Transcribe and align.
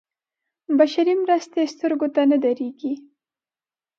بشري 0.77 1.13
مرستې 1.23 1.61
سترګو 1.73 2.07
ته 2.15 2.21
نه 2.31 2.37
درېږي. 2.43 2.93